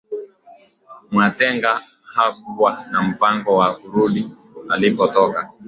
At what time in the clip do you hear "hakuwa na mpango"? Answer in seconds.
2.03-3.57